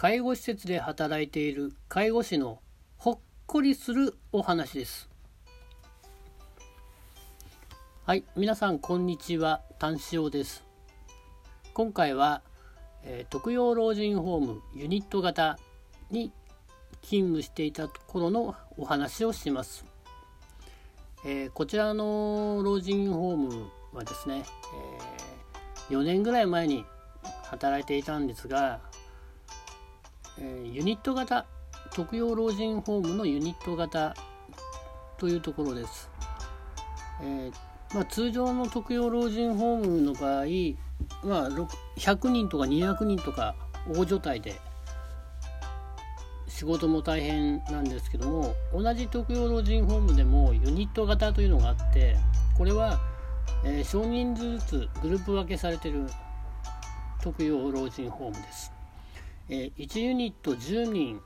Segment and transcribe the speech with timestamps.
[0.00, 2.60] 介護施設で働いている介護士の
[2.98, 5.10] ほっこりするお話です。
[8.06, 9.60] はい皆さんこんにちは。
[9.80, 10.62] 丹塩です。
[11.74, 12.42] 今回は、
[13.02, 15.58] えー、特養老人ホームユニット型
[16.12, 16.30] に
[17.02, 19.84] 勤務していた頃のお話をします、
[21.24, 24.44] えー、こちらの老人ホームはですね、
[25.90, 26.84] えー、4年ぐらい前に
[27.50, 28.78] 働いていたんですが、
[30.40, 31.46] えユニット型
[31.94, 34.14] 特養老人ホームのユニット型
[35.16, 36.10] というところです、
[37.22, 37.52] えー
[37.94, 40.44] まあ、通常の特養老人ホームの場合、
[41.26, 41.50] まあ、
[41.98, 43.54] 100人とか200人とか
[43.88, 44.54] 大所帯で
[46.46, 52.16] 仕事も大変なんですけども同じ特養老人ホームでもユニット型というのがあって
[52.56, 52.98] これは、
[53.64, 56.06] えー、少人数ずつグループ分けされてる
[57.22, 58.72] 特養老人ホームです、
[59.48, 61.20] えー、1ユニット10人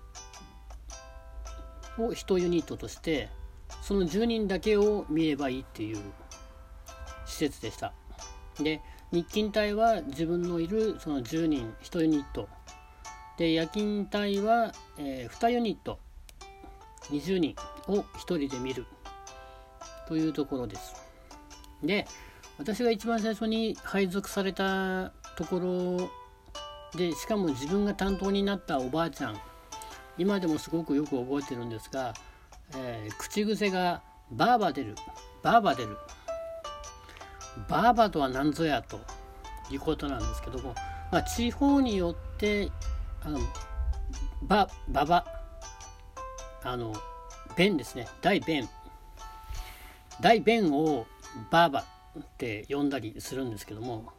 [1.98, 3.28] を1ユニットとして
[3.82, 5.98] その10人だけを見ればいいっていう
[7.26, 7.92] 施設でした。
[8.60, 8.80] で
[9.10, 12.48] 日勤隊は自分のいるその10人1ユニット。
[13.38, 15.98] で夜勤隊は、えー、2ユニット。
[17.10, 17.56] 20人
[17.88, 18.86] を1人で見る。
[20.06, 20.94] というところです。
[21.82, 22.06] で
[22.58, 26.21] 私が一番最初に配属されたところ
[26.94, 29.40] でしかも自分が担当になったおばあちゃん
[30.18, 32.12] 今でもすごくよく覚えてるんですが、
[32.76, 34.94] えー、口癖が「バーバ出る
[35.42, 35.96] バーバ出る」
[37.68, 39.00] バーバとは何ぞやと
[39.70, 40.74] いうことなんですけども、
[41.10, 42.70] まあ、地方によって
[43.22, 43.38] あの
[44.42, 45.24] バババ
[46.64, 46.94] あの
[47.56, 48.06] 弁ですね。
[48.20, 48.68] 大弁。
[50.20, 51.06] 大弁を
[51.50, 51.84] バーバ
[52.18, 54.12] って呼んだりするんですけども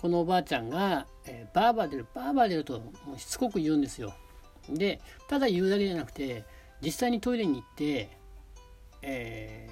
[0.00, 4.14] このおばあちゃんが、えー、バーバ出るバーバ出るともうしつこく言うんですよ。
[4.70, 4.98] で
[5.28, 6.44] ただ言うだけじゃなくて
[6.80, 8.08] 実際にトイレに行って、
[9.02, 9.68] え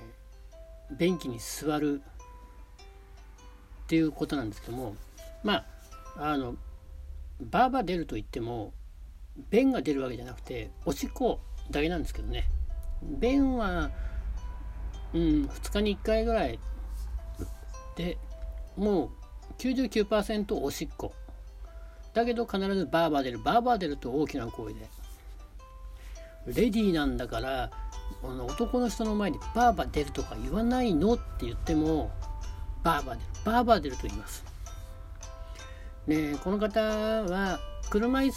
[0.93, 2.03] ー、便器に座る
[3.85, 4.97] っていうことなんですけども
[5.43, 5.65] ま
[6.19, 6.57] ああの
[7.41, 8.75] バーバ出ると言っても
[9.49, 12.45] 便が出るわけじゃなくておしっこだけなんですけどね。
[13.03, 13.91] 便は、
[15.15, 16.59] うん、2日に1回ぐらい
[17.97, 18.19] で
[18.77, 19.11] もう
[19.59, 21.13] 99%おしっこ。
[22.15, 23.39] だけど必ずバーバー出る。
[23.39, 24.89] バーバー出ると大きな声で。
[26.47, 27.71] レディーなんだから
[28.23, 32.11] 男の人の前にバーバー出るとか言わないのって言っても
[32.83, 34.45] バーバーデルバーバーデルと言います。
[36.07, 38.33] でこの方は車椅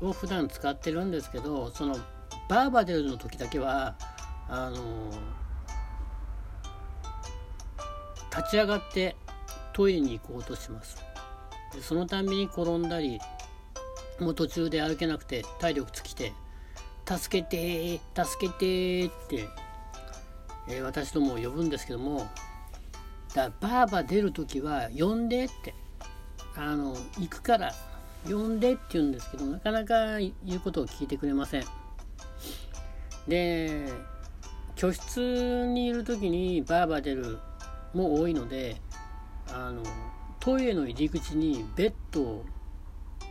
[0.00, 1.96] 子を普段使ってるんですけどその
[2.48, 3.94] バーバーデルの時だけは
[4.48, 4.76] あの
[8.34, 9.16] 立ち上がって
[9.72, 10.96] トイレに行こうとします。
[11.74, 13.20] でそのたんびに転んだり
[14.18, 16.32] もう途中で歩けなくて体力尽きて
[17.06, 19.48] 「助けて助けて」って、
[20.68, 22.28] えー、私どもを呼ぶんですけども
[23.34, 25.74] だばあば出る時は呼んでって
[26.56, 27.72] あの行くから
[28.28, 31.64] 呼んでって言うんですけどなかなか言うことを聞いてくれません。
[33.28, 33.88] で
[34.76, 37.38] 居室にいる時にばあば出る
[37.94, 38.76] も多いので
[39.52, 39.82] あの
[40.38, 42.44] トイレの入り口にベッドを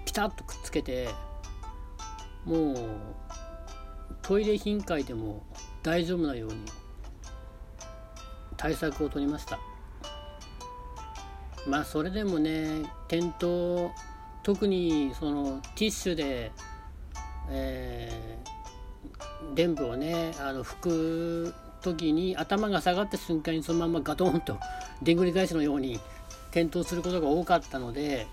[0.06, 1.10] ピタッとくっつけて
[2.46, 2.76] もう
[4.22, 5.44] トイレ頻回でも
[5.84, 6.66] 大丈夫なように
[8.58, 9.60] 対策を取りました。
[11.68, 13.94] まあそれでもね転倒
[14.44, 16.52] 特にそのティッシュで、
[17.50, 24.58] えー、臀部をねあの拭く時に頭が下がった瞬間にそのままガトンと
[25.02, 26.00] でんぐり返しのように
[26.52, 28.28] 転倒することが多かったので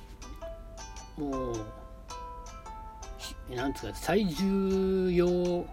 [1.16, 1.56] もう
[3.54, 5.66] なんですか最重要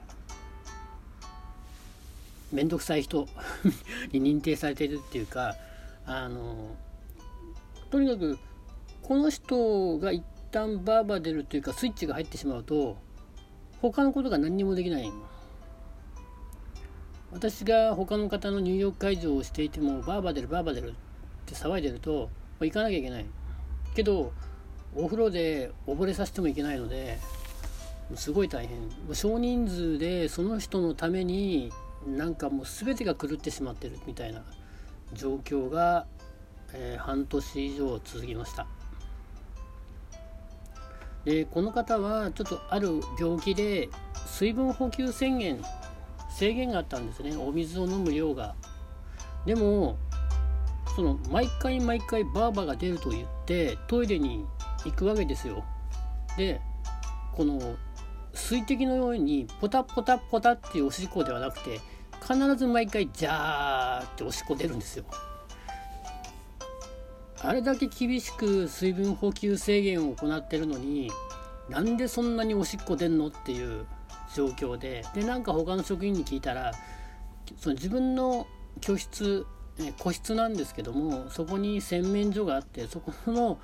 [2.51, 3.27] 面倒くさい人
[4.11, 5.55] に認定されているっていうか
[6.05, 6.75] あの
[7.89, 8.37] とにかく
[9.01, 12.97] この人が一旦バーバー出るというかスイッチが入ってしまうと
[13.81, 15.11] 他のことが何にもできない。
[17.33, 20.93] 私が他の方の入浴介助をしていてもバーバー出るバーバー出るっ
[21.45, 22.29] て騒いでると
[22.61, 23.25] 行かなきゃいけない。
[23.95, 24.31] けど
[24.95, 27.17] お風呂で溺れさせてもいけないので
[28.15, 28.79] すごい大変。
[29.13, 31.71] 少人数でその人のために
[32.07, 34.43] なんかもう全てが狂ってしまってるみたいな
[35.13, 36.05] 状況が
[36.73, 38.65] えー、半年以上続きました。
[41.23, 43.87] でこの方はちょっとある病気で
[44.25, 45.61] 水分補給宣言
[46.33, 47.35] 制限があったんですね。
[47.37, 48.55] お水を飲む量が。
[49.45, 49.97] でも
[50.95, 54.45] その毎回毎回バーバが出ると言ってトイレに
[54.85, 55.63] 行くわけですよ。
[56.37, 56.61] で
[57.33, 57.59] この
[58.33, 61.79] 水滴のようにポタポタポタっていうおしっこではなくて
[62.21, 65.05] 必ず毎回ジャーっておしっこ出るんですよ。
[67.41, 71.11] あれだけ厳しく水分補給制限を行ってるのに
[71.69, 73.85] なんでそんなにおしっこ出んのっていう
[74.33, 76.71] 状況ででなんか他の職員に聞いたら
[77.57, 78.47] その自分の
[78.81, 79.45] 居室
[79.99, 83.59] 個室なんですけどもそこに洗面所があってそこの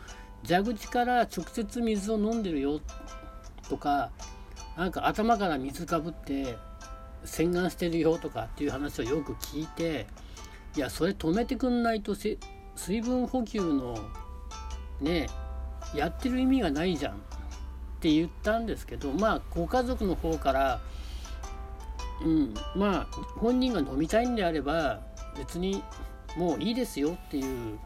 [0.47, 2.79] 蛇口から直接水を飲んでるよ
[3.69, 4.11] とか
[4.77, 6.57] なんか頭から水かぶって
[7.25, 10.07] 洗顔してるよとかっていう話をよく聞いて
[10.75, 12.37] いやそれ止めてくんないと水
[13.01, 13.97] 分補給の
[15.01, 15.27] ね
[15.93, 17.21] やってる意味がないじゃん。
[17.99, 20.79] って言ったんですけどまあご家族の方から
[22.23, 25.01] うんまあ本人が飲みたいんであれば
[25.37, 25.83] 別に
[26.37, 27.77] もういいですよっていう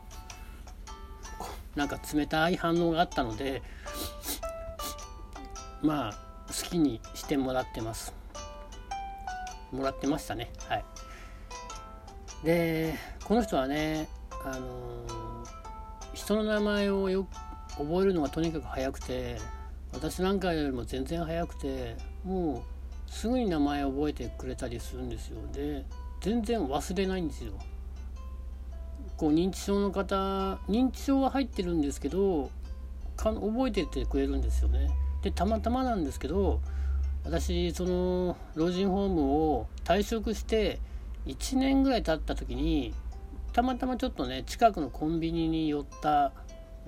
[1.75, 3.63] なんか冷たい反応があったので
[5.81, 6.13] まあ
[6.47, 8.13] 好きにしてもらってます。
[9.71, 10.51] もらってましたね。
[10.69, 10.85] はい。
[12.43, 12.93] で
[13.23, 14.07] この人はね
[14.45, 15.43] あの、
[16.13, 17.29] 人の名前をよく
[17.77, 19.39] 覚えるのがとにかく早くて
[19.93, 22.63] 私なんかよりも全然早くても
[23.07, 25.39] うすぐに名前を覚えてくれたりするんですよ。
[25.53, 25.85] で
[26.21, 27.53] 全然忘れないんですよ。
[29.17, 32.49] こう認知症の方認知症は入ってるんですけど
[33.17, 34.89] 覚えててくれるんですよね。
[35.21, 36.59] でたまたまなんですけど
[37.23, 40.79] 私その老人ホームを退職して
[41.27, 42.93] 1年ぐらい経った時に
[43.53, 46.33] たまたまちょっとね近くのコンビニに寄った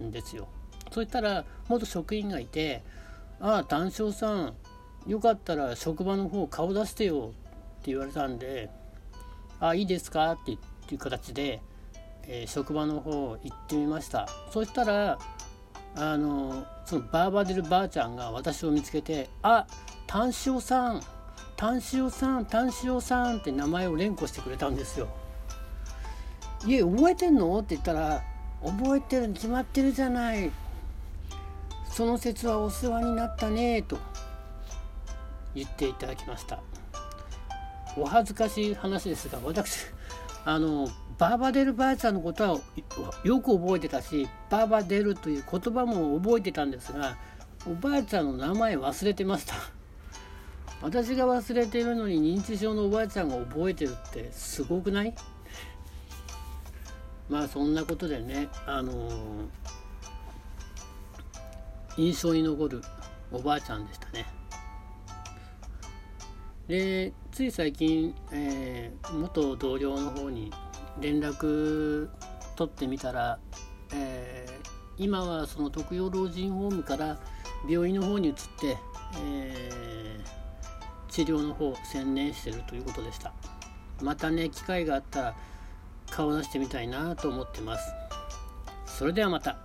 [0.02, 0.48] んですよ。
[0.96, 2.82] そしたら元職員がいて
[3.42, 4.54] 「ああ談笑さん
[5.06, 7.32] よかったら職場の方顔出してよ」
[7.82, 8.70] って言われたんで
[9.60, 10.58] 「あいいですか?」ってい
[10.94, 11.62] う形で、
[12.24, 15.20] えー、職場の方行ってみましたそしたら
[15.98, 19.68] あのそのバーバデルばあちゃんが私を見つけて「あ
[20.08, 21.02] 炭塩さん
[21.58, 25.10] 炭塩さん炭塩さん」って名前を連呼してくれたんですよ。
[26.66, 27.60] いえ覚えてんの？
[27.60, 28.24] って言ったら
[28.66, 30.50] 「覚えてるに決まってるじゃない」
[31.96, 33.98] 「その説はお世話になったね」と
[35.54, 36.60] 言っていただきました。
[37.96, 39.86] お恥ずかしい話ですが私
[40.44, 42.60] あのバーバデルばあちゃんのことは
[43.24, 47.16] よく覚えてたしバーバデルという言葉も覚えてたんですが
[47.66, 49.54] おばあちゃんの名前忘れてました。
[50.82, 55.16] 私が忘れているのに認知症のおばあちゃんが覚えてるってすごくない？
[57.30, 59.48] まあそんなことでねあのー、
[61.98, 62.82] 印象に残る
[63.32, 64.26] おばあちゃんでしたね。
[66.68, 70.52] でつい最近、えー、元同僚の方に
[71.00, 72.10] 連絡
[72.56, 73.38] 取ってみたら、
[73.94, 77.20] えー、今はその特養老人ホームから
[77.70, 78.78] 病院の方に移って、
[79.24, 83.34] えー、治療の方専念してるということでした。
[84.02, 85.36] またね機会があったら
[86.10, 87.94] 顔出してみたいなと思ってます。
[88.86, 89.58] それではまた。